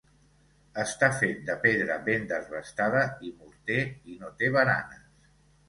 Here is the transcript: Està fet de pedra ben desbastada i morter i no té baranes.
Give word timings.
Està 0.83 1.09
fet 1.17 1.43
de 1.49 1.57
pedra 1.65 1.99
ben 2.09 2.25
desbastada 2.33 3.05
i 3.29 3.31
morter 3.37 3.79
i 4.15 4.19
no 4.25 4.35
té 4.43 4.53
baranes. 4.59 5.33